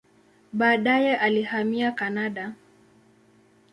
[0.53, 2.53] Baadaye alihamia Kanada.